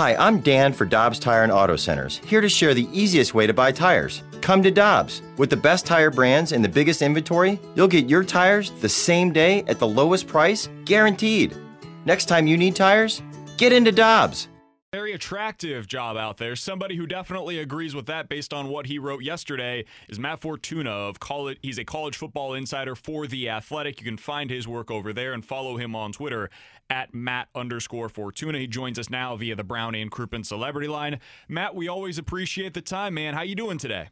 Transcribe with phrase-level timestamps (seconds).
[0.00, 3.46] Hi, I'm Dan for Dobbs Tire and Auto Centers, here to share the easiest way
[3.46, 4.22] to buy tires.
[4.40, 5.20] Come to Dobbs.
[5.36, 9.32] With the best tire brands and the biggest inventory, you'll get your tires the same
[9.32, 11.56] day at the lowest price, guaranteed.
[12.04, 13.20] Next time you need tires,
[13.58, 14.48] get into Dobbs.
[14.92, 16.56] Very attractive job out there.
[16.56, 20.90] Somebody who definitely agrees with that based on what he wrote yesterday is Matt Fortuna
[20.90, 21.58] of college.
[21.62, 24.00] He's a college football insider for The Athletic.
[24.00, 26.50] You can find his work over there and follow him on Twitter
[26.90, 28.58] at Matt underscore Fortuna.
[28.58, 31.20] He joins us now via the Brown and Crouppen Celebrity Line.
[31.48, 33.34] Matt, we always appreciate the time, man.
[33.34, 34.08] How you doing today?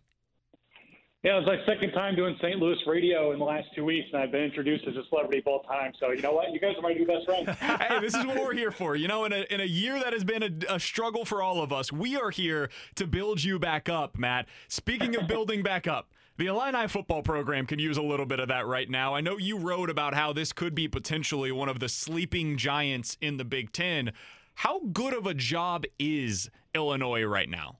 [1.24, 2.60] Yeah, it was my second time doing St.
[2.60, 5.66] Louis radio in the last two weeks, and I've been introduced as a celebrity both
[5.66, 5.96] times.
[5.98, 6.52] So you know what?
[6.52, 7.48] You guys are my new best friends.
[7.58, 8.94] hey, this is what we're here for.
[8.94, 11.60] You know, in a, in a year that has been a, a struggle for all
[11.60, 14.46] of us, we are here to build you back up, Matt.
[14.68, 18.46] Speaking of building back up, the Illini football program could use a little bit of
[18.46, 19.12] that right now.
[19.12, 23.16] I know you wrote about how this could be potentially one of the sleeping giants
[23.20, 24.12] in the Big Ten.
[24.54, 27.78] How good of a job is Illinois right now?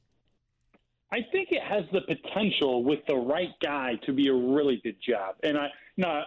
[1.11, 4.97] I think it has the potential with the right guy to be a really good
[5.01, 5.37] job.
[5.43, 6.23] And I, you know,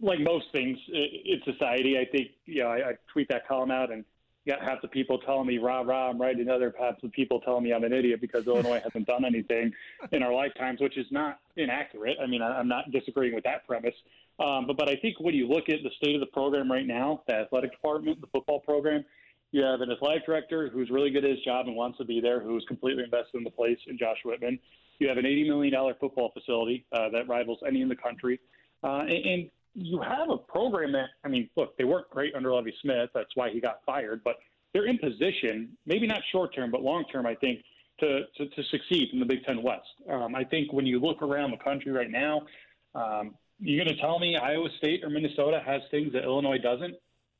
[0.00, 3.90] like most things in society, I think, you know, I, I tweet that column out
[3.90, 4.04] and
[4.44, 7.08] you got half the people telling me rah rah I'm right, and other half the
[7.08, 9.72] people telling me I'm an idiot because Illinois hasn't done anything
[10.12, 12.16] in our lifetimes, which is not inaccurate.
[12.22, 13.94] I mean, I, I'm not disagreeing with that premise.
[14.38, 16.86] Um, but but I think when you look at the state of the program right
[16.86, 19.04] now, the athletic department, the football program,
[19.52, 22.20] you have an athletic director who's really good at his job and wants to be
[22.20, 24.58] there, who's completely invested in the place in Josh Whitman.
[24.98, 28.38] You have an $80 million football facility uh, that rivals any in the country.
[28.84, 32.52] Uh, and, and you have a program that, I mean, look, they weren't great under
[32.52, 33.10] Lovie Smith.
[33.14, 34.22] That's why he got fired.
[34.24, 34.36] But
[34.72, 37.60] they're in position, maybe not short term, but long term, I think,
[38.00, 39.86] to, to, to, succeed in the Big Ten West.
[40.08, 42.42] Um, I think when you look around the country right now,
[42.94, 46.94] um, you're going to tell me Iowa State or Minnesota has things that Illinois doesn't?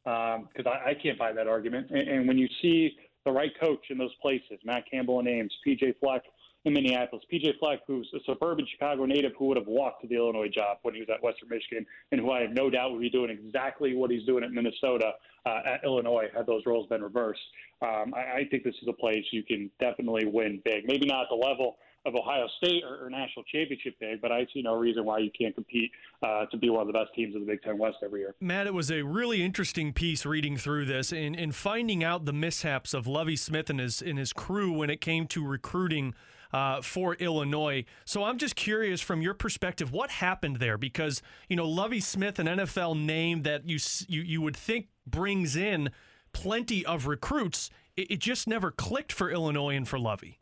[0.05, 1.89] Because um, I, I, can't buy that argument.
[1.91, 2.97] And, and, when you see
[3.27, 6.23] the right coach in those places, Matt Campbell and Ames, PJ Fleck,
[6.65, 7.25] in Minneapolis.
[7.33, 10.79] PJ Fleck, who's a suburban Chicago native who would have walked to the Illinois job
[10.83, 13.31] when he was at Western Michigan, and who I have no doubt would be doing
[13.31, 15.13] exactly what he's doing at Minnesota
[15.47, 17.41] uh, at Illinois had those roles been reversed.
[17.83, 20.87] Um, I, I think this is a place you can definitely win big.
[20.87, 24.47] Maybe not at the level of Ohio State or, or, national championship day, but I
[24.55, 25.91] see no reason why you can't compete
[26.23, 28.35] uh, to be one of the best teams in the Big Ten West every year.
[28.41, 32.33] Matt, it was a really interesting piece reading through this and, and finding out the
[32.33, 36.15] mishaps of Lovie Smith and his and his crew when it came to recruiting
[36.53, 37.85] uh, for Illinois.
[38.05, 40.79] So I'm just curious from your perspective, what happened there?
[40.79, 43.79] Because you know, Lovie Smith, an NFL name that you
[44.09, 45.91] you, you would think brings in
[46.33, 50.39] plenty of recruits, it, it just never clicked for Illinois and for Lovie.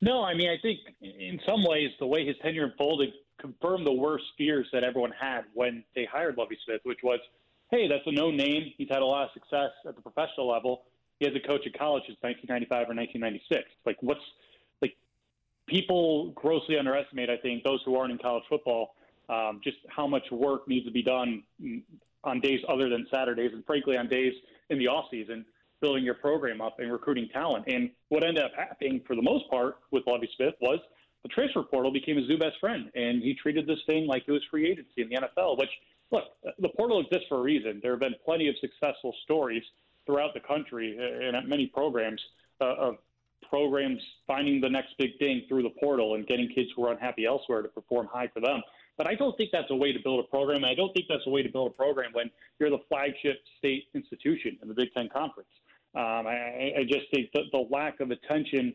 [0.00, 3.92] No, I mean, I think in some ways the way his tenure unfolded confirmed the
[3.92, 7.20] worst fears that everyone had when they hired Lovie Smith, which was,
[7.70, 8.72] hey, that's a known name.
[8.76, 10.82] He's had a lot of success at the professional level.
[11.18, 13.64] He has a coach at college since 1995 or 1996.
[13.86, 14.20] Like, what's
[14.82, 14.96] like
[15.66, 18.96] people grossly underestimate, I think, those who aren't in college football,
[19.28, 21.42] um, just how much work needs to be done
[22.24, 24.34] on days other than Saturdays, and frankly, on days
[24.68, 25.44] in the off season,
[25.80, 27.64] building your program up and recruiting talent.
[27.66, 30.78] And what ended up happening, for the most part, with Lovie Smith was
[31.22, 34.32] the transfer portal became his new best friend, and he treated this thing like it
[34.32, 35.58] was free agency in the NFL.
[35.58, 35.70] Which,
[36.12, 36.24] look,
[36.58, 37.80] the portal exists for a reason.
[37.82, 39.62] There have been plenty of successful stories
[40.06, 42.20] throughout the country and at many programs
[42.60, 42.96] uh, of
[43.48, 47.26] programs finding the next big thing through the portal and getting kids who are unhappy
[47.26, 48.62] elsewhere to perform high for them.
[48.96, 50.64] But I don't think that's a way to build a program.
[50.64, 53.84] I don't think that's a way to build a program when you're the flagship state
[53.94, 55.50] institution in the Big Ten Conference.
[55.96, 58.74] Um, I, I, just think that the lack of attention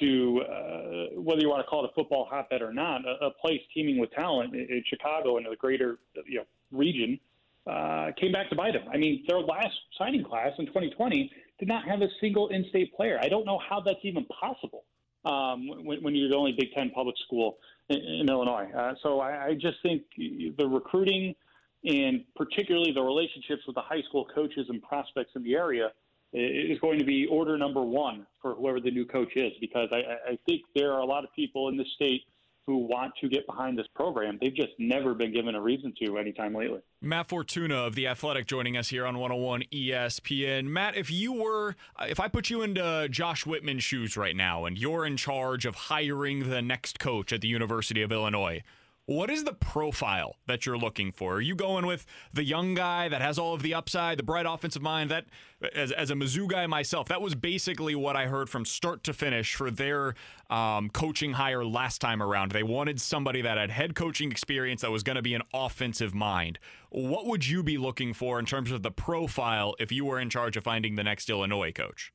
[0.00, 3.30] to uh, whether you want to call it a football hotbed or not, a, a
[3.30, 7.20] place teeming with talent in Chicago and the greater you know, region
[7.66, 8.84] uh, came back to bite them.
[8.90, 13.18] I mean, their last signing class in 2020 did not have a single in-state player.
[13.22, 14.84] I don't know how that's even possible
[15.26, 17.58] um, when, when, you're the only Big Ten public school
[17.90, 18.68] in, in Illinois.
[18.74, 21.34] Uh, so I, I, just think the recruiting
[21.84, 25.90] and particularly the relationships with the high school coaches and prospects in the area
[26.32, 30.32] is going to be order number one for whoever the new coach is, because I,
[30.32, 32.22] I think there are a lot of people in the state
[32.66, 34.38] who want to get behind this program.
[34.40, 36.80] They've just never been given a reason to anytime lately.
[37.00, 40.66] Matt Fortuna of The Athletic joining us here on 101 ESPN.
[40.66, 44.78] Matt, if you were, if I put you into Josh Whitman's shoes right now and
[44.78, 48.62] you're in charge of hiring the next coach at the University of Illinois,
[49.06, 51.34] what is the profile that you're looking for?
[51.34, 54.46] Are you going with the young guy that has all of the upside, the bright
[54.46, 55.10] offensive mind?
[55.10, 55.24] That,
[55.74, 59.12] as, as a Mizzou guy myself, that was basically what I heard from start to
[59.12, 60.14] finish for their
[60.50, 62.52] um, coaching hire last time around.
[62.52, 66.14] They wanted somebody that had head coaching experience that was going to be an offensive
[66.14, 66.60] mind.
[66.90, 70.30] What would you be looking for in terms of the profile if you were in
[70.30, 72.12] charge of finding the next Illinois coach?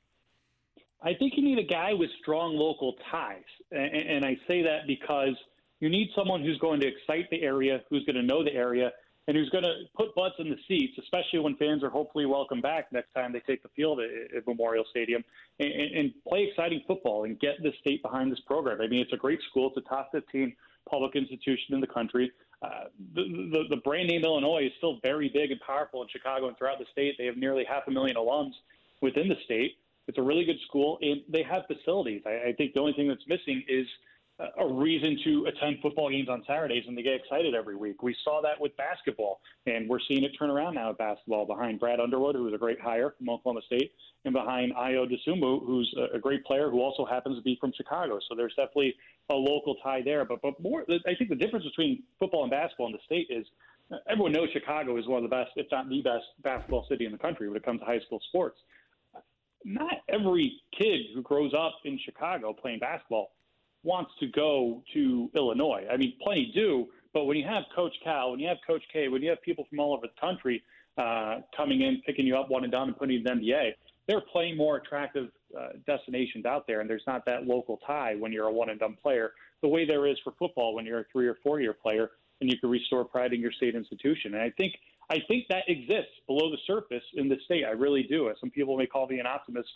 [1.04, 4.88] I think you need a guy with strong local ties, and, and I say that
[4.88, 5.36] because–
[5.80, 8.92] you need someone who's going to excite the area, who's going to know the area,
[9.28, 12.62] and who's going to put butts in the seats, especially when fans are hopefully welcome
[12.62, 15.24] back next time they take the field at, Memorial Stadium,
[15.60, 18.80] and, and play exciting football and get the state behind this program.
[18.82, 19.72] I mean, it's a great school.
[19.76, 20.56] It's a top 15
[20.90, 22.32] public institution in the country.
[22.62, 26.48] Uh, the, the, the brand name Illinois is still very big and powerful in Chicago
[26.48, 27.16] and throughout the state.
[27.18, 28.54] They have nearly half a million alums
[29.02, 29.78] within the state.
[30.08, 32.22] It's a really good school, and they have facilities.
[32.26, 33.86] I, I think the only thing that's missing is–
[34.40, 38.04] a reason to attend football games on Saturdays and they get excited every week.
[38.04, 41.80] We saw that with basketball, and we're seeing it turn around now with basketball behind
[41.80, 43.94] Brad Underwood, who was a great hire from Oklahoma State,
[44.26, 48.20] and behind Ayo Dosunmu, who's a great player who also happens to be from Chicago.
[48.30, 48.94] So there's definitely
[49.32, 50.24] a local tie there.
[50.24, 53.46] But but more, I think the difference between football and basketball in the state is
[53.92, 57.06] uh, everyone knows Chicago is one of the best, if not the best, basketball city
[57.06, 58.58] in the country when it comes to high school sports.
[59.66, 63.32] Not every kid who grows up in Chicago playing basketball
[63.84, 65.86] wants to go to Illinois.
[65.92, 69.08] I mean, plenty do, but when you have Coach Cal, when you have Coach K,
[69.08, 70.64] when you have people from all over the country
[70.98, 73.72] uh, coming in, picking you up one and done, and putting you in the NBA,
[74.08, 78.16] there are plenty more attractive uh, destinations out there, and there's not that local tie
[78.16, 79.32] when you're a one and done player,
[79.62, 82.52] the way there is for football when you're a three or four year player, and
[82.52, 84.34] you can restore pride in your state institution.
[84.34, 84.74] And I think
[85.10, 87.64] I think that exists below the surface in the state.
[87.66, 88.32] I really do.
[88.40, 89.70] Some people may call me an optimist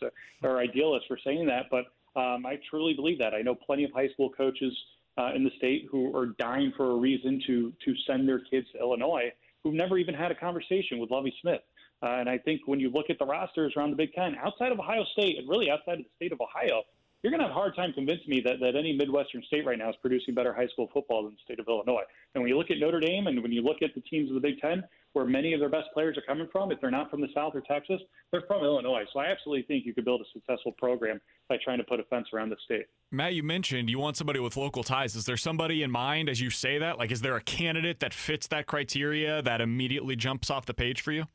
[0.44, 1.86] or idealist for saying that, but
[2.20, 3.34] um, I truly believe that.
[3.34, 4.74] I know plenty of high school coaches
[5.18, 8.68] uh, in the state who are dying for a reason to to send their kids
[8.74, 9.32] to Illinois
[9.64, 11.62] who've never even had a conversation with Lovie Smith.
[12.04, 14.72] Uh, and I think when you look at the rosters around the Big Ten, outside
[14.72, 16.84] of Ohio State and really outside of the state of Ohio,
[17.22, 19.78] you're going to have a hard time convincing me that, that any Midwestern state right
[19.78, 22.04] now is producing better high school football than the state of Illinois.
[22.34, 24.36] And when you look at Notre Dame and when you look at the teams of
[24.36, 24.84] the Big Ten,
[25.14, 27.54] where many of their best players are coming from, if they're not from the South
[27.54, 28.02] or Texas,
[28.32, 29.04] they're from Illinois.
[29.14, 32.04] So I absolutely think you could build a successful program by trying to put a
[32.04, 32.86] fence around the state.
[33.12, 35.16] Matt, you mentioned you want somebody with local ties.
[35.16, 36.98] Is there somebody in mind as you say that?
[36.98, 41.02] Like, is there a candidate that fits that criteria that immediately jumps off the page
[41.02, 41.26] for you?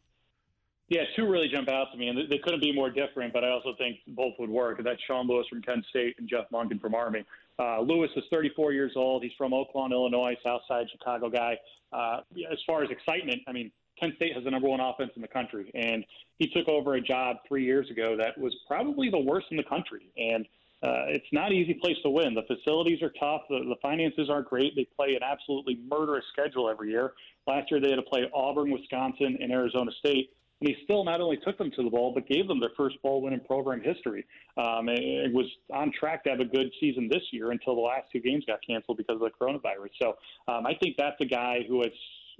[0.88, 3.32] Yeah, two really jump out to me, and they couldn't be more different.
[3.32, 4.80] But I also think both would work.
[4.84, 7.24] That's Sean Lewis from Kent State and Jeff Monken from Army.
[7.58, 9.22] Uh, Lewis is 34 years old.
[9.22, 11.58] He's from Oaklawn, Illinois, South Side Chicago guy.
[11.92, 15.22] Uh, as far as excitement, I mean, Kent State has the number one offense in
[15.22, 16.04] the country, and
[16.38, 19.64] he took over a job three years ago that was probably the worst in the
[19.64, 20.12] country.
[20.16, 20.46] And
[20.82, 22.34] uh, it's not an easy place to win.
[22.34, 23.42] The facilities are tough.
[23.48, 24.76] The, the finances aren't great.
[24.76, 27.14] They play an absolutely murderous schedule every year.
[27.46, 30.30] Last year they had to play Auburn, Wisconsin, and Arizona State
[30.60, 33.00] and he still not only took them to the bowl, but gave them their first
[33.02, 34.24] bowl win in program history.
[34.56, 38.06] Um, it, was on track to have a good season this year until the last
[38.10, 39.90] two games got canceled because of the coronavirus.
[40.00, 40.16] So
[40.48, 41.92] um, I think that's a guy who has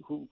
[0.04, 0.28] who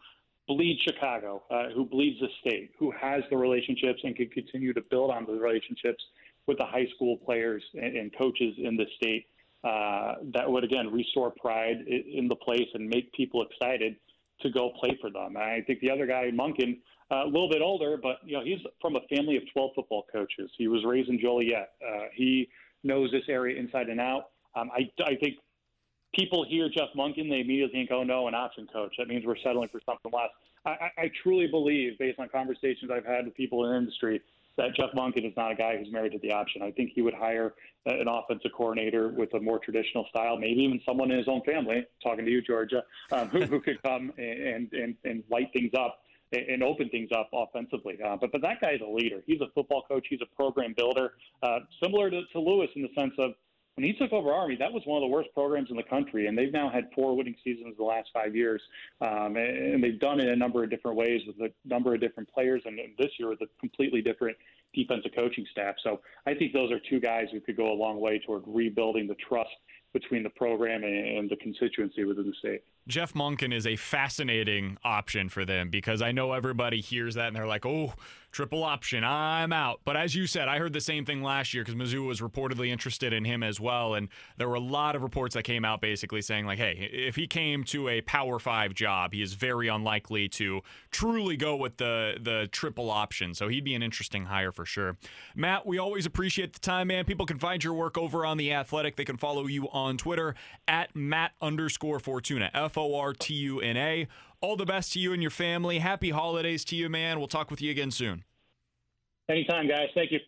[0.47, 4.83] bleeds Chicago, uh, who bleeds the state, who has the relationships and can continue to
[4.91, 6.03] build on the relationships
[6.47, 9.27] with the high school players and, and coaches in the state.
[9.63, 13.97] Uh, that would again restore pride in the place and make people excited
[14.45, 15.37] to go play for them.
[15.37, 16.79] I think the other guy, Monken,
[17.11, 20.07] uh, a little bit older, but you know he's from a family of 12 football
[20.13, 20.51] coaches.
[20.57, 21.73] He was raised in Joliet.
[21.87, 22.49] Uh, he
[22.83, 24.31] knows this area inside and out.
[24.55, 25.37] Um, I, I think
[26.15, 28.95] people hear Jeff Monken, they immediately think, "Oh no, an option coach.
[28.99, 30.31] That means we're settling for something less."
[30.65, 34.23] I, I, truly believe, based on conversations I've had with people in the industry,
[34.57, 36.63] that Jeff Monken is not a guy who's married to the option.
[36.63, 37.55] I think he would hire
[37.87, 41.85] an offensive coordinator with a more traditional style, maybe even someone in his own family,
[42.03, 46.01] talking to you, Georgia, um, who, who could come and, and, and light things up
[46.33, 47.97] and open things up offensively.
[48.05, 49.23] Uh, but but that guy's a leader.
[49.27, 50.07] He's a football coach.
[50.09, 53.33] He's a program builder, uh, similar to, to Lewis in the sense of
[53.77, 56.27] when he took over Army, that was one of the worst programs in the country,
[56.27, 58.63] and they've now had four winning seasons the last five years,
[59.01, 61.95] um, and, and they've done it in a number of different ways with a number
[61.95, 64.37] of different players, and this year with a completely different
[64.75, 65.75] defensive coaching staff.
[65.83, 69.07] So I think those are two guys who could go a long way toward rebuilding
[69.07, 69.51] the trust
[69.95, 72.63] between the program and, the constituency within the state.
[72.87, 77.37] Jeff Monken is a fascinating option for them because I know everybody hears that and
[77.37, 77.95] they're like, oh,
[78.35, 79.81] triple option, I'm out.
[79.85, 82.69] But as you said, I heard the same thing last year because Mizzou was reportedly
[82.69, 83.95] interested in him as well.
[83.95, 87.15] And there were a lot of reports that came out basically saying, like, hey, if
[87.15, 90.61] he came to a Power Five job, he is very unlikely to
[90.91, 93.35] truly go with the, the triple option.
[93.35, 94.97] So he'd be an interesting hire for sure.
[95.37, 97.05] Matt, we always appreciate the time, man.
[97.05, 98.97] People can find your work over on The Athletic.
[98.97, 100.35] They can follow you on Twitter
[100.67, 104.09] at Matt underscore Fortuna, F O R T U N A.
[104.41, 105.79] All the best to you and your family.
[105.79, 107.19] Happy holidays to you, man.
[107.19, 108.25] We'll talk with you again soon.
[109.29, 109.89] Anytime, guys.
[109.95, 110.21] Thank you.